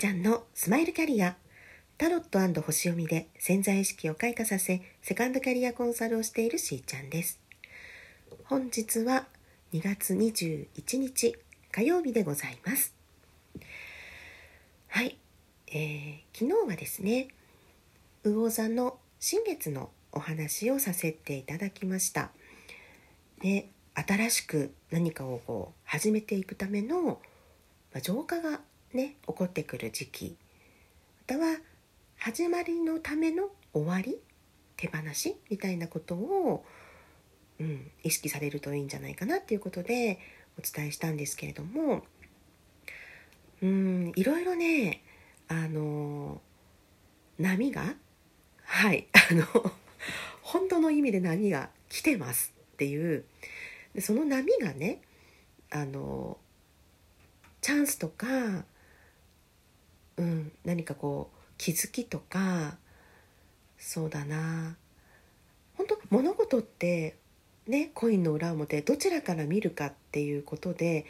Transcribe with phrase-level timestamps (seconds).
[0.00, 1.36] ちゃんのスマイルキャリア。
[1.98, 7.38] タロット星読みで潜在意識を開花させセカンドキャリアコンサルをしているしーちゃんです。
[8.44, 9.26] 本日は
[9.74, 11.36] 2月21日
[11.70, 12.94] 火曜日でございます。
[14.88, 15.18] はい、
[15.66, 17.28] えー、昨日はですね
[18.24, 22.30] 魚座の新月のお話をさせていただきました。
[23.42, 27.20] で新しく何かをこう始めていくための、
[27.92, 28.60] ま、浄化が
[28.92, 30.36] ね起こってくる時期。
[31.28, 31.56] または
[32.18, 34.18] 始まりのための終わり
[34.76, 36.64] 手放しみたいなことを、
[37.60, 40.18] うん、意識されるといいんじゃないかなっていうことで
[40.58, 42.02] お伝えしたんですけれども
[43.62, 45.02] うんいろいろね
[45.48, 46.40] あの
[47.38, 47.94] 波が
[48.64, 49.44] はいあの
[50.42, 53.24] 本当の意味で波が来てますっていう
[53.94, 55.00] でその波がね
[55.70, 56.38] あの
[57.60, 58.26] チャンスとか
[60.16, 62.76] うん、何かこう気づきとか
[63.78, 64.76] そうだな。
[65.76, 67.16] 本当物事って
[67.66, 71.06] ねコインの裏表どちらから見るかっていうことで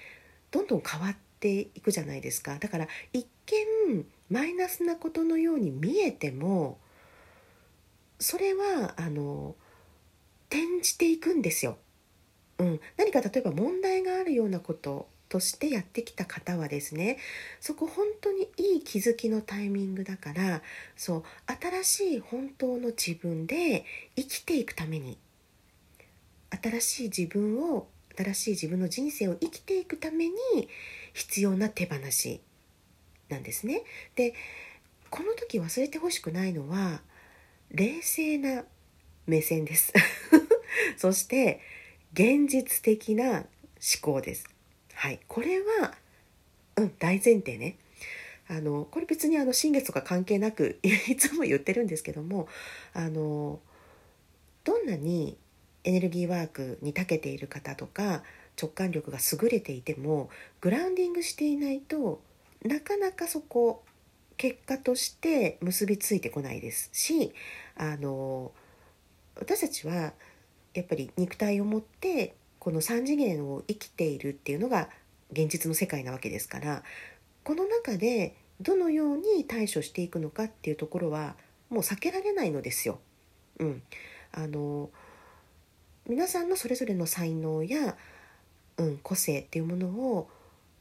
[0.50, 2.58] どんどん変わっていくじゃないですか。
[2.58, 6.78] だから一見マイナスなことのように見えても
[8.20, 9.56] それはあの
[10.48, 11.78] 転じていくんですよ。
[12.58, 17.16] うん、何か例えば問題があるようなこととしてやってきた方はですね
[17.60, 20.60] そこ本当にいい気づきのタイミングだから
[20.96, 21.22] そう
[21.82, 25.16] 新しい本当の自分で生きていくために
[26.62, 27.86] 新しい自分を
[28.18, 30.34] 新しい自分の人生を生きていくために
[31.14, 32.40] 必要な手放し
[33.28, 33.84] なんですね。
[34.16, 34.34] で
[35.10, 37.02] この時忘れてほしくないのは
[37.70, 38.64] 冷静な
[39.26, 39.92] 目線です
[40.98, 41.60] そして
[42.12, 43.44] 現実的な思
[44.00, 44.49] 考です
[45.00, 45.94] はい、これは、
[46.76, 47.78] うん、大前提ね。
[48.48, 50.78] あのこれ別にあの新月とか関係なく
[51.08, 52.48] いつも言ってるんですけども
[52.92, 53.60] あの
[54.62, 55.38] どんなに
[55.84, 58.24] エネルギーワークに長けている方とか
[58.60, 60.28] 直感力が優れていても
[60.60, 62.20] グラウンディングしていないと
[62.62, 63.82] なかなかそこ
[64.36, 67.32] 結果として結びついてこないですし
[67.74, 68.52] あの
[69.36, 70.12] 私たちは
[70.74, 74.88] やっぱり肉体を持ってこの3次元を生きているっていうのが
[75.32, 76.84] 現実の世界なわけですから
[77.42, 81.34] この中でどのように対処していくのかっていうところは
[81.70, 82.98] もう避けられないのですよ。
[83.58, 83.82] うん、
[84.32, 84.90] あの
[86.06, 87.96] 皆さんのそれぞれの才能や、
[88.76, 90.28] うん、個性っていうものを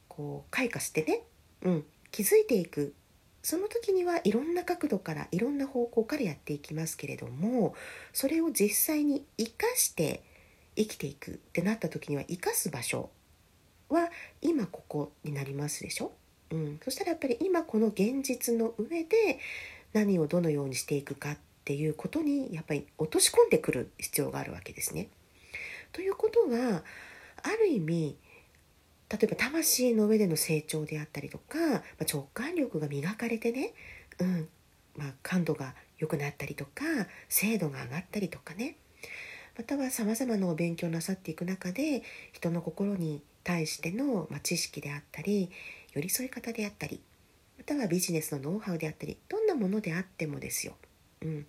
[0.08, 1.22] こう開花してね、
[1.62, 2.94] うん、気づいていく
[3.42, 7.74] その時にはいろんな角度からいろんな方向からやっていきますけれども
[8.12, 10.22] それを実際に生かして
[10.80, 13.10] 生きていくってなった時には生かす場所
[13.90, 14.08] は
[14.40, 16.12] 今ここになりますでしょ、
[16.50, 19.38] うん、そしたらやっぱり今この現実の上で
[19.92, 25.08] 何をどのようにしていくかっていうことにやっぱり落とし込んでくる必要があるわけですね。
[25.92, 26.82] ということは
[27.42, 28.16] ある意味
[29.10, 31.80] 例えば魂の上での成長であったりとか、まあ、
[32.10, 33.74] 直感力が磨かれてね、
[34.20, 34.48] うん。
[34.96, 36.84] まあ、感度が良くなったりとか
[37.28, 38.76] 精度が上がったりとかね。
[39.60, 45.50] またはさまざまなお勉強なさっていく中で人の心に対しての、ま知識であったり
[45.92, 46.98] 寄り添い方であったり
[47.58, 50.72] またはビジネスのノウハウであったりどんなものであってもですよ、
[51.20, 51.46] うん、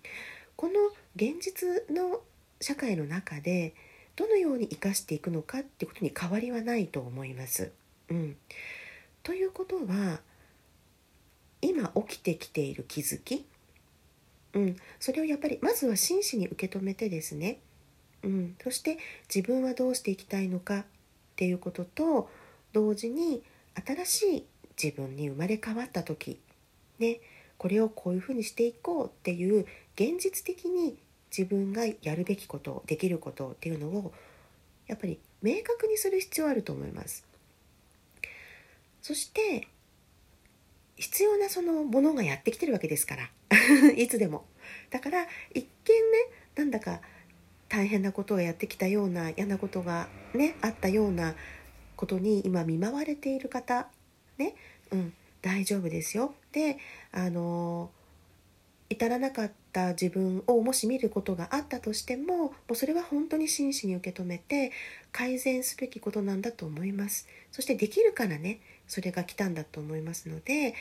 [0.56, 0.72] この
[1.16, 2.20] 現実の
[2.60, 3.72] 社会の中で
[4.14, 7.72] どのように生かしていくのかっていうことに変わりはないと思います。
[8.10, 8.36] うん、
[9.22, 10.20] ということは
[11.62, 13.46] 今起きてきている気づき、
[14.52, 17.60] うん、それをやっぱりまずは真摯に受け止めてですね
[18.24, 18.98] うん、そして
[19.34, 20.84] 自分はどうしていきたいのかっ
[21.36, 22.30] ていうことと
[22.72, 23.42] 同時に
[23.74, 24.46] 新しい
[24.82, 26.40] 自分に生まれ変わった時
[26.98, 27.20] ね
[27.58, 30.96] これをこういうふうにしていこうっていう現実的に
[31.36, 34.12] 自分がやるべきことできることっていうのを
[34.86, 37.24] やっぱり明確にする必要あると思います。
[39.00, 39.66] そして
[40.96, 43.30] 必要なそのものがやってきてるわけですから
[43.96, 44.44] いつでも。
[44.90, 45.68] だから一見ね
[46.54, 47.00] なんだか
[47.72, 51.34] 大変なことをやってきたような嫌なことがねあったような
[51.96, 53.88] ことに今見舞われている方
[54.36, 54.54] ね
[54.90, 56.34] うん大丈夫ですよ。
[56.52, 56.76] で
[57.12, 57.90] あの
[58.90, 64.70] 至らなかった自分をもし見ることがあったとしてももうそれは本当に真摯に受け止めて
[65.10, 70.74] 改善すべきことなんだと思いますそしてできるからねそれが来たんだと思いますので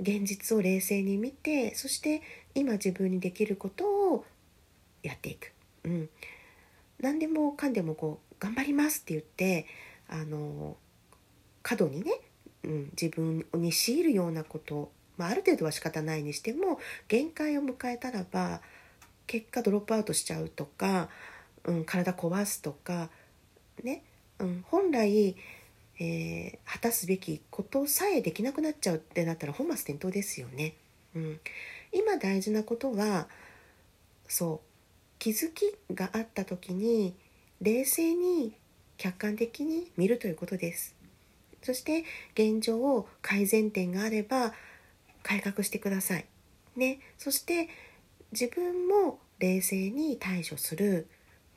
[0.00, 2.22] 現実を冷静に見てそして
[2.56, 3.84] 今自分にできること
[4.14, 4.24] を
[5.04, 5.52] やっていく
[5.84, 6.08] うん、
[7.00, 9.66] 何でもかんでもこう頑張りますって言って
[10.08, 10.76] あの
[11.62, 12.12] 過度にね、
[12.64, 16.78] うん、自分に強いるようなことまあ、ある程度は仕方ないにしても
[17.08, 18.62] 限界を迎えたらば
[19.26, 21.08] 結果ドロップアウトしちゃうとか、
[21.64, 23.10] うん、体壊すとか
[23.82, 24.04] ね、
[24.38, 25.36] うん、本来、
[26.00, 30.74] えー、果たすべきことさえできなくなっちゃうってなったら本末転倒ですよね。
[31.14, 31.40] うん、
[31.92, 33.28] 今大事なことは
[34.28, 34.67] そう
[35.18, 37.14] 気づきがあった時に
[37.60, 38.54] 冷静に
[38.96, 40.94] 客観的に見るということです。
[41.62, 42.04] そして
[42.34, 44.52] 現状を改善点があれば
[45.22, 46.26] 改革してください。
[46.76, 47.00] ね。
[47.18, 47.68] そして
[48.32, 51.08] 自分も冷静に対処する。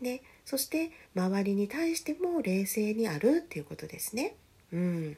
[0.02, 0.22] ね。
[0.46, 4.36] そして周りに対しても冷静にあるっていうことですね。
[4.74, 5.18] うん。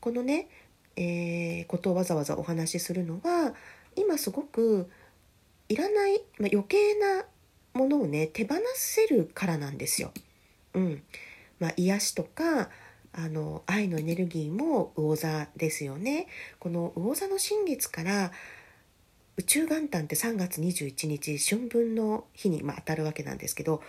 [0.00, 0.48] このね、
[0.96, 3.54] えー、ことをわざわざお話しするのは
[3.96, 4.90] 今すごく
[5.72, 7.24] いらない、まあ、余計な
[7.72, 10.12] ものをね手放せるからなんですよ。
[10.74, 11.02] うん
[11.58, 12.68] まあ、癒しとか
[13.14, 16.26] あの愛のエネルギーも魚座ですよね。
[16.58, 18.32] この魚座の新月から
[19.38, 23.82] 宇宙元旦って3月21日春分の日に、まあ、当たるわけなんですけど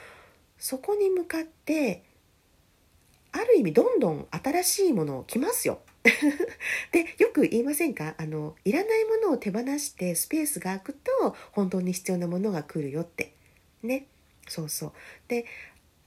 [0.57, 2.03] そこに向かって
[3.33, 5.79] ある意味どんどん新しいもの来ますよ。
[6.91, 8.13] でよく言いませんか？
[8.17, 13.33] あのいらないものを手放してスペースが空くと本当に必要なものが来るよって。
[13.81, 14.07] ね。
[14.47, 14.91] そうそう。
[15.27, 15.45] で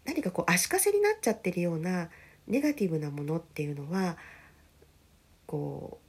[0.04, 2.10] 何かこう足かせになっちゃってるような
[2.46, 4.18] ネガティブなものっていうのは
[5.46, 6.06] こう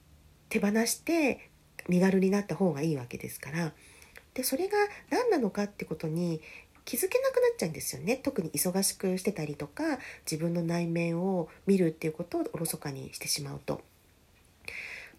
[0.49, 1.49] 手放して
[1.87, 3.73] 身軽になった方がいいわけですから。
[4.33, 4.77] でそれが
[5.09, 6.41] 何なのかってことに
[6.87, 9.99] 気づけなくなっちゃうんですよね特に忙しくしてたりとか
[10.29, 13.81] 自分の内面を見るっていうことをおろそかにしてしまうと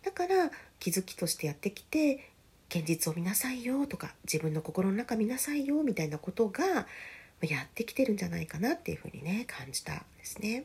[0.02, 0.50] だから
[0.80, 2.30] 気づきとしてやってきて
[2.70, 6.86] 現実を見なさいよとか自分の心の中見なさいよみたいなことが
[7.42, 10.64] やってきてるんじゃないかなっていうふうにね感じたんですね。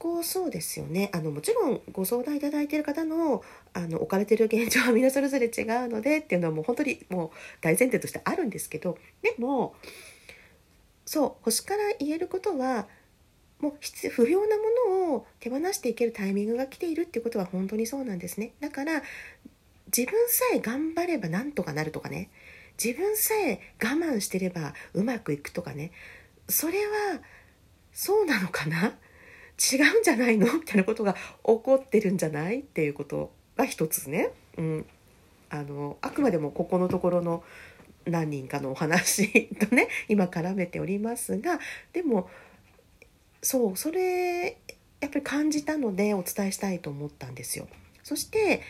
[0.00, 1.10] こそうですよね。
[1.12, 3.44] あのもちろんご相談いただいている方の
[3.74, 7.30] あの置かれてる現状はみんなそれぞれ違うのでっていうのはもう本当にもう
[7.60, 9.74] 大前提としてあるんですけどでも
[11.04, 12.88] そう星から言えることは
[13.58, 14.62] もう不要なも
[15.10, 18.52] のを手放していけるタイミングが来ているっていうことは本当にそうなんですね。
[18.60, 19.02] だから
[19.94, 22.30] 自分さえ頑張ればなんとかなるとかね。
[22.82, 25.92] 自分さえ我慢してればうまくいくとかね。
[26.48, 27.20] それは
[27.92, 28.94] そうなのかな？
[29.60, 30.46] 違うんじゃないの？
[30.54, 32.60] みたいなことが起こってるんじゃない？
[32.60, 34.86] っていうことが一つね、うん、
[35.50, 37.44] あのあくまでもここのところの
[38.06, 41.60] 何人かのお話とね 今絡めておりますが
[41.92, 42.30] でも
[43.42, 44.56] そうそれ
[45.00, 47.68] やっぱり感じたのでお伝えしたいと思ったんですよ。
[48.02, 48.62] そして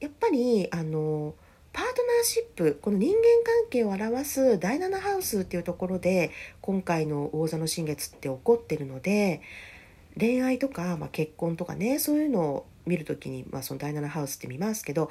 [0.00, 1.34] やっぱりあの
[1.72, 9.40] パートナーシップこの人間関係を表す第7ハウスっていうところで今回の魚座の新月って起こってるので
[10.18, 15.10] 恋愛とか、まあ、結婚とかねそういうのを見る時に、まあ、その第7ハウスって見ますけど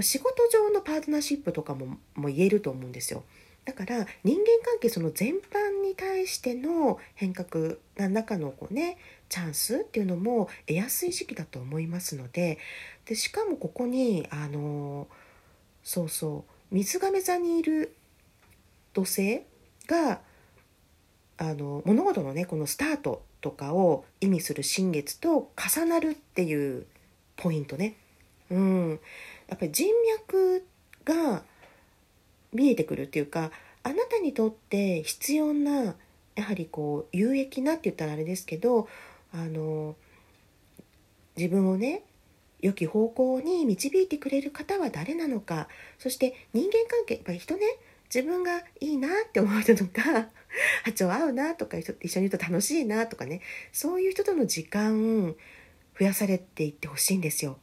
[0.00, 3.22] 仕事上のパートナーシップとかもも言えると思うんですよ。
[3.64, 8.98] だから人間関係その全般に対しての変革何らかのこうね
[9.30, 12.58] チャンスっていうのも得やすい時期だと思いますので
[13.06, 15.08] でしかもここにあの
[15.82, 17.94] そうそう水亀座にいる
[18.92, 19.42] 土星
[19.86, 20.20] が
[21.38, 26.86] あの物事のねこのスタートとかを意味する新月と重なるっていう
[27.36, 27.94] ポイントね。
[28.50, 29.00] うん、
[29.48, 30.64] やっぱり人脈
[31.04, 31.42] が
[32.54, 33.50] 見えてくるっていうか
[33.82, 35.94] あなたにとって必要な
[36.36, 38.88] やはりこう有益なって言ったらあれですけど
[39.34, 39.94] あの
[41.36, 42.02] 自分をね
[42.62, 47.62] 良き方向に導いてくれる方は誰なのかそして人間関係やっぱり人ね
[48.14, 50.28] 自分がいいなって思う人とか
[50.84, 53.40] 波長合うなとか一緒にいると楽しいなとかね
[53.72, 55.34] そういう人との時間
[55.98, 57.58] 増やされていってほしいんですよ。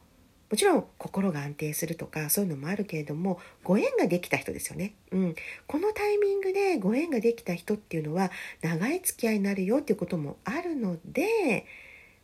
[0.50, 5.34] もちろん心が安定するとかそういうのもあるけれどもご縁ができた人ですよね、うん、
[5.66, 8.30] このタイミングでご縁ができた人っていうのは
[8.60, 11.64] 長い付き合いになるよっていうこともあるので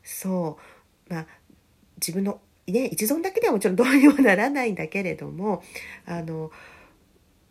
[0.02, 0.58] そ
[1.08, 1.14] う。
[1.14, 1.26] まあ
[1.96, 5.62] 自分のね一存だけではもちろんどうにもならないんだけれども
[6.04, 6.50] あの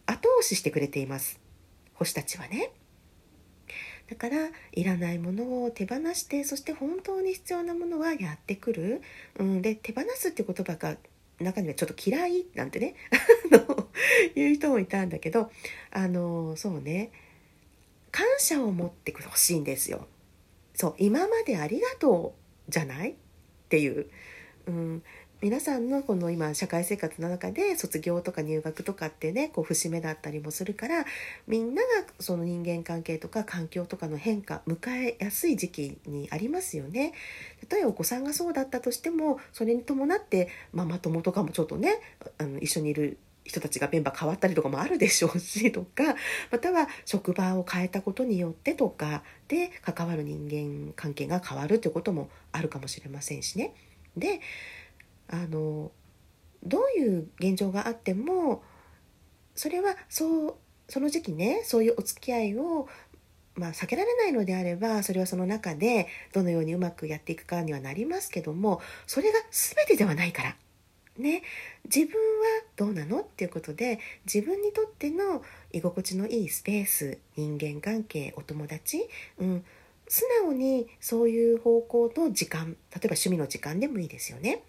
[0.07, 1.39] 後押ししてくれています。
[1.93, 2.71] 星たちはね。
[4.09, 9.01] だからいらないものを手放してそして本当に必要なものはやってくる、
[9.37, 10.95] うん、で手放すって言葉が
[11.41, 12.95] 中にはちょっと嫌いなんてね。
[14.35, 15.51] 言う人もいたんだけど
[15.91, 17.11] あのそうね。
[18.11, 20.07] 感謝を持ってほしいんですよ。
[20.73, 22.35] そう今までありがと
[22.67, 23.11] うじゃない？
[23.11, 23.15] っ
[23.69, 24.09] ていう、
[24.67, 25.03] うん、
[25.39, 31.05] 皆さんのこの今社会生活の中で卒業とか入学とかってねこう節目だったりもするから
[31.45, 31.87] みんなが
[32.19, 34.77] その人間関係とか環境とかの変化迎
[35.09, 37.13] えやすい時期にありますよね。
[37.69, 41.99] 例えばお子さんがそうだったとしてもそれに伴ってママ友とかもちょっとね
[42.39, 46.15] あの一緒にいる人たちがメンバー変わったりとかもあるでしょうしとか
[46.51, 53.75] または職場を変えたことによってとかで関わる人間関係が変わるということもあるかもしれませんしね。
[54.17, 54.41] で
[55.29, 55.91] あの
[56.63, 58.63] どういう現状があっても
[59.55, 60.55] それはそう
[60.89, 62.87] その時期ねそういうお付き合いを、
[63.55, 70.55] まあ、避けられないのであればそれはその中でどのようにうまくやっていくかにはなりますけどもそれが全てではないから。
[71.17, 71.41] ね、
[71.83, 72.13] 自分は
[72.75, 73.99] どうなのっていうことで
[74.31, 75.41] 自分にとっての
[75.73, 79.65] 居心地のいいスペース人間関係お友達、うん、
[80.07, 84.63] 素直にそういう方向の時間例えば趣味の時間でもいいですよね。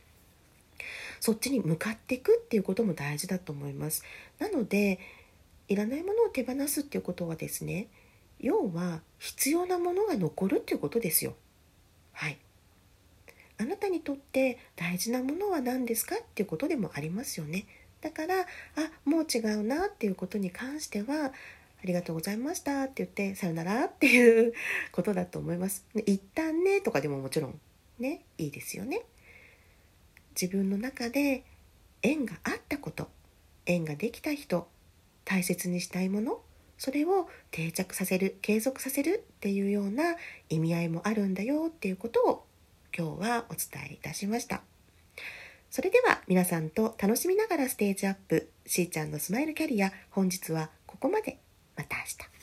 [1.20, 4.04] そっちに向かっていくっていうことも大事だと思います。
[4.38, 4.98] なので
[5.68, 7.88] いらないものを手放すっていうことはですね
[8.40, 11.34] 要は必要なものが残るっていうことですよ。
[12.12, 12.38] はい。
[13.60, 17.66] あなたにとって大事なものは何ですかっていうことでもありますよね。
[18.00, 18.44] だからあ
[19.04, 21.32] もう違うなっていうことに関してはあ
[21.84, 24.52] りがとうございましたって言ってさよならっていう
[24.92, 25.84] ことだと思います。
[26.06, 27.60] 一旦ねとかでももちろん
[27.98, 29.02] ねいいですよね。
[30.40, 31.44] 自分の中で
[32.02, 33.08] 縁があったこと
[33.66, 34.68] 縁ができた人
[35.24, 36.40] 大切にしたいもの
[36.78, 40.14] それを定着させる継続させるっていうような
[40.48, 42.46] 意味合いもあるんだよっていうことを
[42.96, 44.62] 今日はお伝えいたしました。
[45.70, 51.38] それでは皆さんと楽しみながらステージアップしーちゃんのスマイルキャリア本日はここまで。
[51.76, 52.37] また明日。